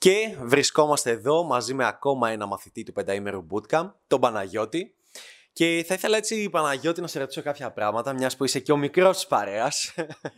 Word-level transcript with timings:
Και 0.00 0.36
βρισκόμαστε 0.40 1.10
εδώ 1.10 1.42
μαζί 1.42 1.74
με 1.74 1.86
ακόμα 1.86 2.30
ένα 2.30 2.46
μαθητή 2.46 2.82
του 2.82 2.92
πενταήμερου 2.92 3.46
bootcamp, 3.50 3.92
τον 4.06 4.20
Παναγιώτη. 4.20 4.94
Και 5.52 5.84
θα 5.86 5.94
ήθελα 5.94 6.16
έτσι, 6.16 6.50
Παναγιώτη, 6.50 7.00
να 7.00 7.06
σε 7.06 7.18
ρωτήσω 7.18 7.42
κάποια 7.42 7.72
πράγματα, 7.72 8.12
μιας 8.12 8.36
που 8.36 8.44
είσαι 8.44 8.60
και 8.60 8.72
ο 8.72 8.76
μικρός 8.76 9.16
της 9.16 9.26
παρέας. 9.26 9.94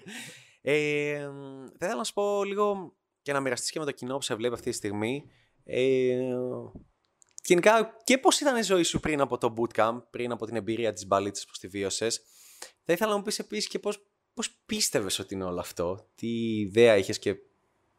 ε, 0.62 1.18
θα 1.78 1.84
ήθελα 1.84 1.96
να 1.96 2.04
σου 2.04 2.12
πω 2.12 2.44
λίγο 2.44 2.96
και 3.22 3.32
να 3.32 3.40
μοιραστείς 3.40 3.70
και 3.70 3.78
με 3.78 3.84
το 3.84 3.92
κοινό 3.92 4.16
που 4.16 4.22
σε 4.22 4.34
βλέπει 4.34 4.54
αυτή 4.54 4.70
τη 4.70 4.76
στιγμή. 4.76 5.30
Ε, 5.64 6.18
γενικά, 7.44 7.96
και 8.04 8.18
πώς 8.18 8.40
ήταν 8.40 8.56
η 8.56 8.62
ζωή 8.62 8.82
σου 8.82 9.00
πριν 9.00 9.20
από 9.20 9.38
το 9.38 9.54
bootcamp, 9.56 10.02
πριν 10.10 10.32
από 10.32 10.46
την 10.46 10.56
εμπειρία 10.56 10.92
της 10.92 11.06
μπαλίτσας 11.06 11.44
που 11.44 11.52
τη 11.60 11.68
βίωσες; 11.68 12.20
Θα 12.84 12.92
ήθελα 12.92 13.10
να 13.10 13.16
μου 13.16 13.22
πεις 13.22 13.38
επίσης 13.38 13.68
και 13.68 13.78
πώς, 13.78 14.06
πώς 14.34 14.62
πίστευες 14.66 15.18
ότι 15.18 15.34
είναι 15.34 15.44
όλο 15.44 15.60
αυτό, 15.60 16.08
τι 16.14 16.58
ιδέα 16.58 16.96
είχες 16.96 17.18
και 17.18 17.36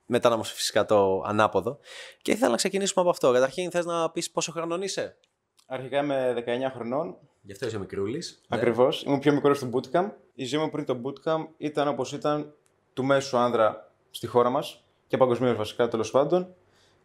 μετά 0.06 0.30
να 0.30 0.38
μας 0.38 0.52
φυσικά 0.52 0.86
το 0.86 1.22
ανάποδο. 1.26 1.80
Και 2.22 2.32
ήθελα 2.32 2.50
να 2.50 2.56
ξεκινήσουμε 2.58 3.02
από 3.02 3.10
αυτό. 3.10 3.32
Καταρχήν, 3.32 3.72
θες 3.72 3.86
να 3.86 4.10
πεις 4.10 4.32
πόσο 4.32 4.52
χρονών 4.52 4.82
είσαι; 4.82 5.18
Αρχικά 5.66 5.98
είμαι 5.98 6.34
19 6.38 6.72
χρονών. 6.74 7.18
Γι' 7.42 7.52
αυτό 7.52 7.66
είσαι 7.66 7.80
μικρούλης. 7.80 8.42
Ακριβώς. 8.48 9.04
Ναι. 9.04 9.10
Ήμουν 9.10 9.22
πιο 9.22 9.34
μικρός 9.34 9.58
στο 9.58 9.70
bootcamp. 9.74 10.10
Η 10.34 10.46
ζωή 10.46 10.62
μου 10.62 10.70
πριν 10.70 10.86
το 10.86 11.02
bootcamp 11.04 11.48
ήταν 11.58 11.88
όπως 11.88 12.12
ήταν 12.12 12.54
του 12.94 13.04
μέσου 13.04 13.38
άνδρα 13.38 13.92
στη 14.12 14.28
χώρα 14.28 14.50
μας 14.50 14.84
και 15.08 15.18
παγκοσμίως 15.18 15.56
βασικά 15.56 15.88
τέλος 15.88 16.12
πάντων. 16.12 16.56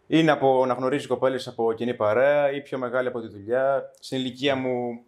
Είναι 0.06 0.30
από 0.30 0.66
να 0.66 0.74
γνωρίζεις 0.74 1.06
κοπέλες 1.06 1.48
από 1.48 1.72
κοινή 1.72 1.94
παρέα 1.94 2.52
ή 2.52 2.62
πιο 2.62 2.78
μεγάλη 2.78 3.08
από 3.08 3.20
τη 3.20 3.28
δουλειά. 3.28 3.90
Στην 4.00 4.18
ηλικία 4.18 4.56
μου, 4.56 5.04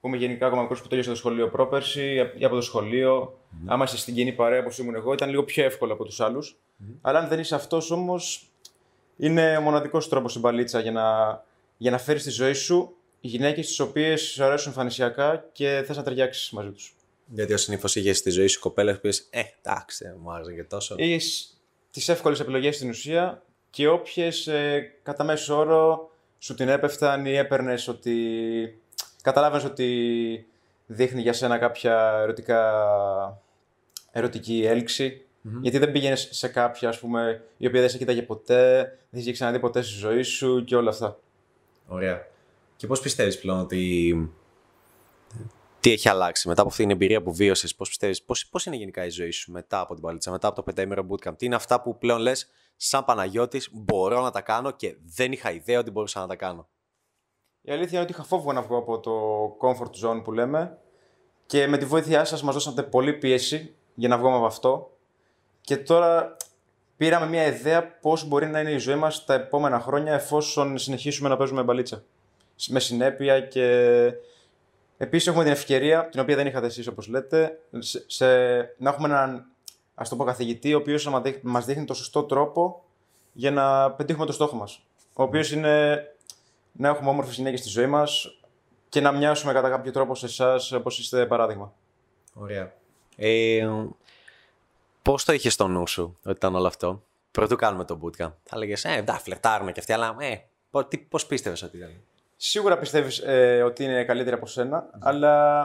που 0.00 0.08
είμαι 0.08 0.16
γενικά 0.16 0.46
ακόμα 0.46 0.62
μικρός 0.62 0.82
που 0.82 0.88
τέλειωσε 0.88 1.10
το 1.10 1.16
σχολείο 1.16 1.48
πρόπερση 1.48 2.30
ή 2.38 2.44
από 2.44 2.54
το 2.54 2.60
σχολείο, 2.60 3.38
mm. 3.52 3.56
άμα 3.66 3.84
είσαι 3.84 3.96
στην 3.96 4.14
κοινή 4.14 4.32
παρέα 4.32 4.60
όπως 4.60 4.78
ήμουν 4.78 4.94
εγώ, 4.94 5.12
ήταν 5.12 5.28
λίγο 5.30 5.44
πιο 5.44 5.64
εύκολο 5.64 5.92
από 5.92 6.04
τους 6.04 6.20
άλλους. 6.20 6.56
Mm. 6.56 6.94
Αλλά 7.00 7.18
αν 7.18 7.28
δεν 7.28 7.38
είσαι 7.38 7.54
αυτός 7.54 7.90
όμως, 7.90 8.50
είναι 9.16 9.56
ο 9.56 9.60
μοναδικός 9.60 10.08
τρόπος 10.08 10.30
στην 10.30 10.42
παλίτσα 10.42 10.80
για 10.80 10.92
να, 10.92 11.04
για 11.76 11.90
να 11.90 11.98
φέρεις 11.98 12.22
τη 12.22 12.30
ζωή 12.30 12.52
σου 12.52 12.94
γυναίκες 13.20 13.66
τις 13.66 13.80
οποίες 13.80 14.22
σου 14.22 14.44
αρέσουν 14.44 14.68
εμφανισιακά 14.68 15.48
και 15.52 15.82
θες 15.86 15.96
να 15.96 16.02
ταιριάξεις 16.02 16.50
μαζί 16.50 16.70
τους. 16.70 16.94
Γιατί 17.26 17.52
ως 17.52 17.62
συνήθως 17.62 17.96
είχες 17.96 18.18
στη 18.18 18.30
ζωή 18.30 18.46
σου 18.46 18.60
κοπέλα 18.60 18.98
που 19.00 19.08
Ε, 19.30 19.42
εντάξει, 19.62 20.14
μου 20.22 20.32
άρεσε 20.32 20.52
και 20.52 20.64
τόσο. 20.64 20.94
Έχει 20.98 21.20
τις 21.90 22.08
εύκολες 22.08 22.40
επιλογές 22.40 22.76
στην 22.76 22.88
ουσία 22.88 23.42
και 23.70 23.88
όποιες 23.88 24.46
ε, 24.46 24.92
κατά 25.02 25.24
μέσο 25.24 25.56
όρο 25.56 26.10
σου 26.38 26.54
την 26.54 26.68
έπεφταν 26.68 27.26
ή 27.26 27.32
έπαιρνες 27.36 27.88
ότι. 27.88 28.14
Καταλάβαινες 29.22 29.64
ότι 29.64 30.46
δείχνει 30.86 31.20
για 31.20 31.32
σένα 31.32 31.58
κάποια 31.58 32.18
ερωτικά, 32.22 33.42
ερωτική 34.10 34.68
Γιατί 35.60 35.78
δεν 35.78 35.92
πήγαινες 35.92 36.28
σε 36.30 36.48
κάποια, 36.48 36.88
ας 36.88 36.98
πούμε, 36.98 37.44
η 37.56 37.66
οποία 37.66 37.80
δεν 37.80 37.90
σε 37.90 37.98
κοίταγε 37.98 38.22
ποτέ, 38.22 38.82
δεν 39.10 39.20
είχε 39.20 39.32
ξαναδεί 39.32 39.58
ποτέ 39.58 39.82
στη 39.82 39.94
ζωή 39.94 40.22
σου 40.22 40.64
και 40.64 40.76
όλα 40.76 40.90
αυτά; 40.90 41.18
Ωραία. 41.86 42.26
Και 42.76 42.86
πώς 42.86 43.00
πιστεύεις 43.00 43.38
πλέον 43.38 43.58
ότι... 43.58 44.14
Τι 45.80 45.92
έχει 45.92 46.08
αλλάξει 46.08 46.48
μετά 46.48 46.60
από 46.60 46.70
αυτή 46.70 46.82
την 46.82 46.90
εμπειρία 46.90 47.22
που 47.22 47.34
βίωσες, 47.34 47.74
πώς 47.74 47.88
πιστεύεις, 47.88 48.22
πώς 48.50 48.66
είναι 48.66 48.76
γενικά 48.76 49.04
η 49.04 49.10
ζωή 49.10 49.30
σου 49.30 49.52
μετά 49.52 49.80
από 49.80 49.94
την 49.94 50.02
παλίτσα, 50.02 50.30
μετά 50.30 50.46
από 50.46 50.56
το 50.56 50.62
πενταήμερο 50.62 51.06
bootcamp, 51.10 51.36
τι 51.36 51.46
είναι 51.46 51.54
αυτά 51.54 51.80
που 51.82 51.98
πλέον 51.98 52.20
λες, 52.20 52.48
σαν 52.76 53.04
Παναγιώτης, 53.04 53.68
μπορώ 53.72 54.22
να 54.22 54.30
τα 54.30 54.40
κάνω 54.40 54.70
και 54.70 54.96
δεν 55.14 55.32
είχα 55.32 55.52
ιδέα 55.52 55.78
ότι 55.78 55.90
μπορούσα 55.90 56.20
να 56.20 56.26
τα 56.26 56.36
κάνω; 56.36 56.68
Η 57.62 57.72
αλήθεια 57.72 57.92
είναι 57.92 58.00
ότι 58.00 58.12
είχα 58.12 58.22
φόβο 58.22 58.52
να 58.52 58.62
βγω 58.62 58.76
από 58.76 59.00
το 59.00 59.12
comfort 59.60 60.08
zone 60.08 60.22
που 60.24 60.32
λέμε 60.32 60.78
και 61.46 61.66
με 61.66 61.78
τη 61.78 61.84
βοήθειά 61.84 62.24
σας 62.24 62.42
μας 62.42 62.54
δώσατε 62.54 62.82
πολύ 62.82 63.12
πίεση 63.12 63.74
για 63.94 64.08
να 64.08 64.18
βγούμε 64.18 64.36
από 64.36 64.46
αυτό. 64.46 64.90
Και 65.60 65.76
τώρα 65.76 66.36
πήραμε 66.96 67.26
μια 67.26 67.46
ιδέα 67.46 67.98
πώς 68.00 68.28
μπορεί 68.28 68.46
να 68.46 68.60
είναι 68.60 68.70
η 68.70 68.78
ζωή 68.78 68.94
μας 68.94 69.24
τα 69.24 69.34
επόμενα 69.34 69.80
χρόνια 69.80 70.12
εφόσον 70.14 70.78
συνεχίσουμε 70.78 71.28
να 71.28 71.36
παίζουμε 71.36 71.62
μπαλίτσα 71.62 72.02
με 72.68 72.80
συνέπεια 72.80 73.40
και 73.40 73.64
επίσης 74.96 75.26
έχουμε 75.26 75.42
την 75.42 75.52
ευκαιρία, 75.52 76.08
την 76.08 76.20
οποία 76.20 76.36
δεν 76.36 76.46
είχατε 76.46 76.66
εσείς 76.66 76.86
όπως 76.86 77.08
λέτε, 77.08 77.58
σε, 78.06 78.26
να 78.56 78.90
έχουμε 78.90 79.08
έναν 79.08 79.46
ας 79.94 80.08
το 80.08 80.16
πω 80.16 80.24
καθηγητή, 80.24 80.74
ο 80.74 80.78
οποίος 80.78 81.08
μας 81.42 81.64
δείχνει 81.64 81.84
το 81.84 81.94
σωστό 81.94 82.22
τρόπο 82.22 82.84
για 83.32 83.50
να 83.50 83.90
πετύχουμε 83.90 84.26
το 84.26 84.32
στόχο 84.32 84.56
μας. 84.56 84.82
Ο 85.12 85.22
οποίος 85.22 85.52
είναι 85.52 86.04
να 86.72 86.88
έχουμε 86.88 87.08
όμορφες 87.10 87.34
γυναίκες 87.34 87.60
στη 87.60 87.68
ζωή 87.68 87.86
μας 87.86 88.38
και 88.88 89.00
να 89.00 89.12
μοιάσουμε 89.12 89.52
κατά 89.52 89.68
κάποιο 89.68 89.92
τρόπο 89.92 90.14
σε 90.14 90.26
εσάς 90.26 90.72
όπως 90.72 90.98
είστε 90.98 91.26
παράδειγμα. 91.26 91.72
Ωραία. 92.34 92.72
Ε, 93.16 93.68
πώς 95.02 95.24
το 95.24 95.32
είχες 95.32 95.52
στο 95.52 95.68
νου 95.68 95.86
σου 95.86 96.18
ότι 96.22 96.36
ήταν 96.36 96.54
όλο 96.54 96.66
αυτό; 96.66 97.02
Πρωτού 97.30 97.56
κάνουμε 97.56 97.84
το 97.84 97.98
bootcamp. 98.02 98.32
Θα 98.42 98.56
έλεγε, 98.56 98.88
Ε, 98.88 98.96
εντάξει, 98.96 99.22
φλερτάρουμε 99.22 99.72
και 99.72 99.80
αυτοί, 99.80 99.92
αλλά 99.92 100.16
ε, 100.18 100.36
πώς 101.08 101.26
πίστευες 101.26 101.62
ότι 101.62 101.76
ήταν; 101.76 101.90
Σίγουρα 102.36 102.78
πιστεύεις 102.78 103.18
ε, 103.18 103.62
ότι 103.62 103.84
είναι 103.84 104.04
καλύτερη 104.04 104.36
από 104.36 104.46
σένα, 104.46 104.90
αλλά 104.98 105.64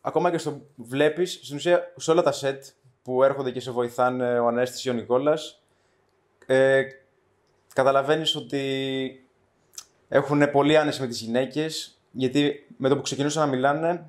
ακόμα 0.00 0.30
και 0.30 0.38
στο 0.38 0.60
βλέπεις, 0.76 1.32
στην 1.42 1.56
ουσία 1.56 1.92
σε 1.96 2.10
όλα 2.10 2.22
τα 2.22 2.32
σετ 2.32 2.64
που 3.02 3.22
έρχονται 3.22 3.50
και 3.50 3.60
σε 3.60 3.70
βοηθάνε 3.70 4.38
ο 4.38 4.46
Ανέστης 4.46 4.84
ή 4.84 4.90
ο 4.90 4.92
Νικόλας, 4.92 5.62
ε, 6.46 6.82
καταλαβαίνεις 7.74 8.36
ότι 8.36 9.25
έχουν 10.08 10.50
πολύ 10.50 10.76
άνεση 10.76 11.00
με 11.00 11.06
τις 11.06 11.20
γυναίκες, 11.20 12.00
γιατί 12.10 12.66
με 12.76 12.88
το 12.88 12.96
που 12.96 13.02
ξεκινούσαν 13.02 13.48
να 13.48 13.54
μιλάνε, 13.54 14.04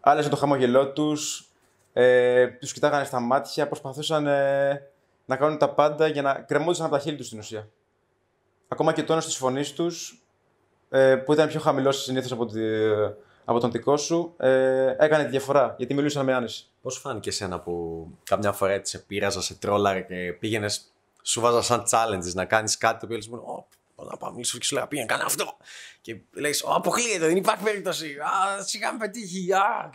άλλαζε 0.00 0.28
το 0.28 0.36
χαμόγελό 0.36 0.92
τους, 0.92 1.50
ε, 1.92 2.46
τους 2.46 2.72
κοιτάγανε 2.72 3.04
στα 3.04 3.20
μάτια, 3.20 3.66
προσπαθούσαν 3.66 4.26
ε, 4.26 4.90
να 5.24 5.36
κάνουν 5.36 5.58
τα 5.58 5.74
πάντα 5.74 6.06
για 6.06 6.22
να 6.22 6.34
κρεμόντουσαν 6.34 6.86
από 6.86 6.94
τα 6.94 7.00
χείλη 7.00 7.16
τους 7.16 7.26
στην 7.26 7.38
ουσία. 7.38 7.68
Ακόμα 8.68 8.92
και 8.92 9.00
το 9.00 9.06
τόνος 9.06 9.24
της 9.24 9.36
φωνής 9.36 9.72
τους 9.72 10.22
ε, 10.88 11.16
που 11.16 11.32
ήταν 11.32 11.48
πιο 11.48 11.60
χαμηλός 11.60 12.02
συνήθως 12.02 12.32
από, 12.32 12.48
από 13.44 13.60
τον 13.60 13.70
δικό 13.70 13.96
σου, 13.96 14.34
ε, 14.36 14.94
έκανε 14.98 15.24
τη 15.24 15.30
διαφορά 15.30 15.74
γιατί 15.78 15.94
μιλούσαν 15.94 16.24
με 16.24 16.34
άνεση. 16.34 16.70
Πώς 16.82 16.98
φάνηκε 16.98 17.28
εσένα 17.28 17.60
που 17.60 18.06
καμιά 18.24 18.52
φορά 18.52 18.72
έτσι 18.72 18.96
σε 18.96 19.02
πείραζα, 19.02 19.42
σε 19.42 19.54
τρόλαρ 19.54 20.06
και 20.06 20.32
πήγαινες, 20.38 20.92
σου 21.22 21.40
βάζα 21.40 21.62
σαν 21.62 21.82
challenges 21.90 22.32
να 22.34 22.44
κάνεις 22.44 22.76
κάτι 22.78 22.98
το 22.98 23.04
οποίο 23.04 23.16
λες 23.16 23.28
μόνο, 23.28 23.42
να 23.42 23.48
πάω 23.48 23.61
μιλήσω 24.32 24.58
και 24.58 24.64
σου 24.64 24.74
λέγα 24.74 24.86
πήγαινε 24.86 25.08
κάνε 25.08 25.22
αυτό. 25.26 25.56
Και 26.00 26.20
λέει, 26.32 26.54
αποκλείεται, 26.64 27.26
δεν 27.26 27.36
υπάρχει 27.36 27.62
περίπτωση. 27.62 28.16
Α, 28.18 28.62
σιγά 28.62 28.92
με 28.92 28.98
πετύχει. 28.98 29.52
Α, 29.52 29.90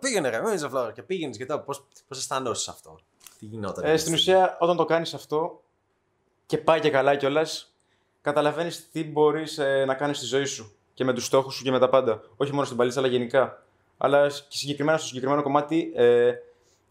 πήγαινε 0.00 0.28
ρε, 0.28 0.40
μην 0.40 0.64
αυτό. 0.64 0.92
Και 0.94 1.02
πήγαινες 1.02 1.36
και 1.36 1.46
τώρα, 1.46 1.60
πώς 1.60 1.84
αισθανόσαι 2.08 2.70
αυτό. 2.70 2.98
Τι 3.38 3.46
γινόταν. 3.46 3.84
Ε, 3.84 3.96
στην 3.96 4.14
ουσία, 4.14 4.56
όταν 4.60 4.76
το 4.76 4.84
κάνεις 4.84 5.14
αυτό 5.14 5.62
και 6.46 6.58
πάει 6.58 6.80
και 6.80 6.90
καλά 6.90 7.16
κιόλας, 7.16 7.74
καταλαβαίνεις 8.22 8.90
τι 8.92 9.04
μπορείς 9.04 9.58
ε, 9.58 9.84
να 9.84 9.94
κάνεις 9.94 10.16
στη 10.16 10.26
ζωή 10.26 10.44
σου 10.44 10.76
και 10.94 11.04
με 11.04 11.12
τους 11.12 11.24
στόχους 11.24 11.54
σου 11.54 11.62
και 11.64 11.70
με 11.70 11.78
τα 11.78 11.88
πάντα. 11.88 12.22
Όχι 12.36 12.52
μόνο 12.52 12.64
στην 12.64 12.76
παλίτσα, 12.76 12.98
αλλά 12.98 13.08
γενικά. 13.08 13.62
Αλλά 13.96 14.28
και 14.28 14.56
συγκεκριμένα 14.56 14.98
στο 14.98 15.06
συγκεκριμένο 15.06 15.42
κομμάτι, 15.42 15.92
ε, 15.94 16.32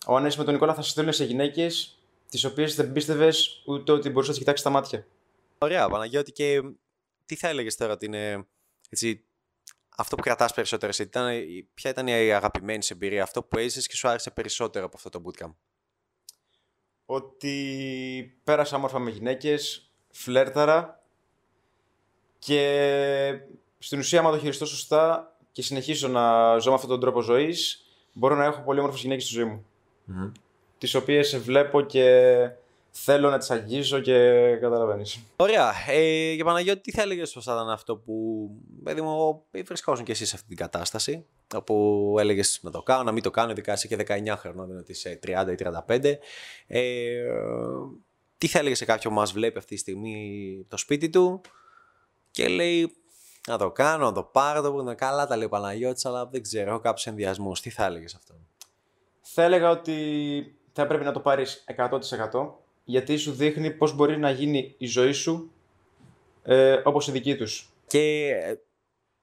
ο 0.07 0.15
Ανέσης 0.15 0.37
με 0.37 0.43
τον 0.43 0.53
Νικόλα 0.53 0.73
θα 0.73 0.81
σε 0.81 0.89
στέλνει 0.89 1.13
σε 1.13 1.23
γυναίκες 1.23 1.97
τις 2.29 2.43
οποίες 2.43 2.75
δεν 2.75 2.91
πίστευες 2.91 3.61
ούτε 3.65 3.91
ότι 3.91 4.09
μπορούσες 4.09 4.27
να 4.27 4.33
τις 4.33 4.37
κοιτάξεις 4.37 4.59
στα 4.59 4.69
μάτια. 4.69 5.05
Ωραία, 5.65 5.89
Παναγιώτη, 5.89 6.31
και 6.31 6.61
τι 7.25 7.35
θα 7.35 7.47
έλεγες 7.47 7.75
τώρα 7.75 7.93
ότι 7.93 8.05
είναι 8.05 8.47
έτσι, 8.89 9.25
αυτό 9.97 10.15
που 10.15 10.21
κρατάς 10.21 10.53
περισσότερο, 10.53 10.91
εσύ, 10.91 11.01
ήταν, 11.01 11.27
ποια 11.73 11.89
ήταν 11.89 12.07
η 12.07 12.11
αγαπημένη 12.11 12.83
σου 12.83 12.93
εμπειρία, 12.93 13.23
αυτό 13.23 13.43
που 13.43 13.57
έζησες 13.57 13.87
και 13.87 13.95
σου 13.95 14.07
άρεσε 14.07 14.31
περισσότερο 14.31 14.85
από 14.85 14.95
αυτό 14.97 15.09
το 15.09 15.21
bootcamp; 15.25 15.53
Ότι 17.05 18.39
πέρασα 18.43 18.75
όμορφα 18.75 18.99
με 18.99 19.09
γυναίκες, 19.09 19.91
φλέρταρα 20.11 21.03
και 22.39 23.39
στην 23.77 23.99
ουσία, 23.99 24.19
άμα 24.19 24.31
το 24.31 24.39
χειριστώ 24.39 24.65
σωστά 24.65 25.35
και 25.51 25.61
συνεχίσω 25.61 26.07
να 26.07 26.57
ζω 26.57 26.69
με 26.69 26.75
αυτόν 26.75 26.89
τον 26.89 26.99
τρόπο 26.99 27.21
ζωής, 27.21 27.85
μπορώ 28.13 28.35
να 28.35 28.45
έχω 28.45 28.61
πολύ 28.61 28.79
όμορφες 28.79 29.01
γυναίκες 29.01 29.23
στη 29.23 29.33
ζωή 29.33 29.45
μου. 29.45 29.65
Mm. 30.09 30.31
Τις 30.77 30.95
οποίες 30.95 31.37
βλέπω 31.37 31.81
και 31.81 32.05
θέλω 32.97 33.29
να 33.29 33.37
τις 33.37 33.51
αγγίζω 33.51 33.99
και 33.99 34.17
καταλαβαίνεις. 34.61 35.19
Ωραία. 35.35 35.73
Ε, 35.87 36.31
για 36.31 36.45
Παναγιώτη, 36.45 36.81
τι 36.81 36.91
θα 36.91 37.01
έλεγες 37.01 37.31
πως 37.33 37.43
θα 37.43 37.53
ήταν 37.53 37.69
αυτό 37.69 37.97
που. 37.97 38.49
παιδί 38.83 39.01
μου, 39.01 39.43
βρισκόσουν 39.65 40.05
και 40.05 40.11
εσύ 40.11 40.25
σε 40.25 40.35
αυτή 40.35 40.47
την 40.47 40.57
κατάσταση. 40.57 41.25
Όπου 41.55 42.15
έλεγες 42.19 42.59
να 42.61 42.71
το 42.71 42.83
κάνω, 42.83 43.03
να 43.03 43.11
μην 43.11 43.23
το 43.23 43.31
κάνω, 43.31 43.51
ειδικά 43.51 43.73
είσαι 43.73 43.87
και 43.87 43.95
19 44.07 44.35
χρονών, 44.37 44.67
δεν 44.67 44.77
ότι 44.77 44.91
είσαι 44.91 45.19
30 45.23 45.51
ή 45.51 45.55
35. 45.87 46.19
Ε, 46.67 47.23
τι 48.37 48.47
θα 48.47 48.59
έλεγες 48.59 48.77
σε 48.77 48.85
κάποιον 48.85 49.13
που 49.13 49.19
μας 49.19 49.31
βλέπει 49.31 49.57
αυτή 49.57 49.73
τη 49.75 49.79
στιγμή 49.79 50.65
το 50.69 50.77
σπίτι 50.77 51.09
του, 51.09 51.41
και 52.31 52.47
λέει 52.47 52.95
να 53.47 53.57
το 53.57 53.71
κάνω, 53.71 54.05
να 54.05 54.11
το 54.11 54.23
πάρω, 54.23 54.61
το 54.61 54.77
είναι 54.81 54.95
καλά 54.95 55.27
τα 55.27 55.35
λέει 55.35 55.45
ο 55.45 55.49
Παναγιώτης, 55.49 56.05
αλλά 56.05 56.25
δεν 56.25 56.41
ξέρω, 56.41 56.69
έχω 56.69 56.79
κάποιους 56.79 57.05
ενδιασμούς. 57.05 57.61
Τι 57.61 57.69
θα 57.69 57.85
έλεγες 57.85 58.15
αυτό. 58.15 58.33
Θα 59.21 59.43
έλεγα 59.43 59.69
ότι 59.69 59.95
θα 60.73 60.87
πρέπει 60.87 61.03
να 61.03 61.11
το 61.11 61.19
πάρεις 61.19 61.63
100% 61.77 61.99
γιατί 62.85 63.17
σου 63.17 63.31
δείχνει 63.31 63.71
πώς 63.71 63.93
μπορεί 63.93 64.17
να 64.17 64.29
γίνει 64.29 64.75
η 64.77 64.85
ζωή 64.85 65.11
σου 65.11 65.51
ε, 66.43 66.81
όπως 66.83 67.07
η 67.07 67.11
δική 67.11 67.35
τους. 67.35 67.69
Και 67.87 68.29
ε, 68.29 68.55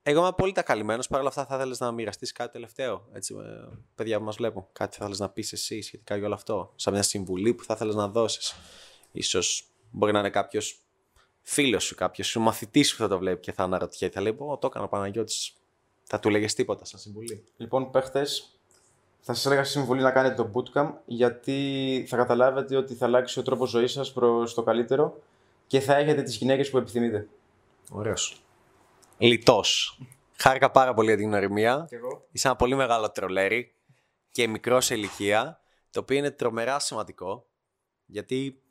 εγώ 0.02 0.18
είμαι 0.18 0.28
απόλυτα 0.28 0.62
καλυμμένος, 0.62 1.08
παρ' 1.08 1.20
όλα 1.20 1.28
αυτά 1.28 1.46
θα 1.46 1.54
ήθελες 1.54 1.80
να 1.80 1.92
μοιραστείς 1.92 2.32
κάτι 2.32 2.52
τελευταίο, 2.52 3.08
έτσι, 3.12 3.34
ε, 3.34 3.76
παιδιά 3.94 4.18
που 4.18 4.24
μας 4.24 4.36
βλέπουν; 4.36 4.66
Κάτι 4.72 4.90
θα 4.90 4.98
ήθελες 5.00 5.18
να 5.18 5.28
πεις 5.28 5.52
εσύ 5.52 5.82
σχετικά 5.82 6.16
για 6.16 6.26
όλο 6.26 6.34
αυτό, 6.34 6.72
σαν 6.76 6.92
μια 6.92 7.02
συμβουλή 7.02 7.54
που 7.54 7.64
θα 7.64 7.74
ήθελες 7.74 7.94
να 7.94 8.08
δώσεις; 8.08 8.54
Ίσως 9.12 9.72
Μπορεί 9.92 10.12
να 10.12 10.18
είναι 10.18 10.30
κάποιος 10.30 10.80
φίλος 11.40 11.84
σου, 11.84 11.94
κάποιος 11.94 12.26
σου 12.26 12.40
μαθητής 12.40 12.92
που 12.92 13.02
θα 13.02 13.08
το 13.08 13.18
βλέπει 13.18 13.40
και 13.40 13.52
θα 13.52 13.62
αναρωτιέται. 13.62 14.14
Θα 14.14 14.20
λέει: 14.20 14.32
Πω, 14.32 14.58
το 14.58 14.66
έκανα 14.66 14.84
ο 14.84 14.88
Παναγιώτης. 14.88 15.56
Θα 16.02 16.20
του 16.20 16.30
λέγες 16.30 16.54
τίποτα 16.54 16.84
σαν 16.84 17.00
συμβουλή. 17.00 17.44
Λοιπόν, 17.56 17.90
παίχτε, 17.90 18.26
θα 19.24 19.34
σας 19.34 19.46
έλεγα 19.46 19.64
συμβουλή 19.64 20.02
να 20.02 20.10
κάνετε 20.10 20.34
το 20.34 20.50
bootcamp 20.54 20.92
γιατί 21.04 22.04
θα 22.08 22.16
καταλάβετε 22.16 22.76
ότι 22.76 22.94
θα 22.94 23.06
αλλάξει 23.06 23.38
ο 23.38 23.42
τρόπος 23.42 23.70
ζωής 23.70 23.92
σας 23.92 24.12
προς 24.12 24.54
το 24.54 24.62
καλύτερο 24.62 25.22
και 25.66 25.80
θα 25.80 25.96
έχετε 25.96 26.22
τις 26.22 26.36
γυναίκες 26.36 26.70
που 26.70 26.78
επιθυμείτε. 26.78 27.28
Ωραίος. 27.90 28.42
Λιτός. 29.18 29.98
Χάρηκα 30.36 30.70
πάρα 30.70 30.94
πολύ 30.94 31.08
για 31.08 31.16
την 31.16 31.28
γνωριμία. 31.28 31.86
Και 31.88 31.96
εγώ. 31.96 32.26
Είσαι 32.30 32.46
ένα 32.46 32.56
πολύ 32.56 32.74
μεγάλο 32.74 33.10
τρολέρι 33.10 33.74
και 34.30 34.48
μικρός 34.48 34.84
σε 34.84 34.94
ηλικία, 34.94 35.60
το 35.90 36.00
οποίο 36.00 36.16
είναι 36.16 36.30
τρομερά 36.30 36.78
σημαντικό. 36.78 37.46
Γιατί 38.06 38.62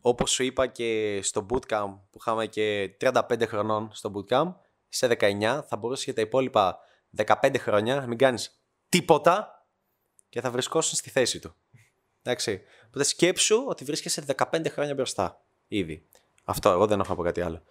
όπως 0.00 0.30
σου 0.30 0.42
είπα 0.42 0.66
και 0.66 1.20
στο 1.22 1.46
bootcamp 1.50 1.98
που 2.10 2.18
είχαμε 2.20 2.46
και 2.46 2.96
35 3.00 3.46
χρονών 3.46 3.90
στο 3.92 4.12
bootcamp, 4.14 4.54
σε 4.88 5.06
19 5.06 5.62
θα 5.66 5.76
μπορούσε 5.76 6.02
για 6.04 6.14
τα 6.14 6.20
υπόλοιπα 6.20 6.78
15 7.40 7.58
χρόνια 7.58 7.94
να 7.94 8.06
μην 8.06 8.18
κάνεις 8.18 8.62
τίποτα 8.88 9.61
και 10.32 10.40
θα 10.40 10.50
βρισκόσουν 10.50 10.98
στη 10.98 11.10
θέση 11.10 11.38
του. 11.38 11.54
Εντάξει. 12.22 12.60
Οπότε 12.86 13.04
σκέψου 13.04 13.64
ότι 13.68 13.84
βρίσκεσαι 13.84 14.24
15 14.36 14.66
χρόνια 14.68 14.94
μπροστά 14.94 15.44
ήδη. 15.68 16.06
Αυτό, 16.44 16.70
εγώ 16.70 16.86
δεν 16.86 17.00
έχω 17.00 17.08
να 17.08 17.14
πω 17.16 17.22
κάτι 17.22 17.40
άλλο. 17.40 17.62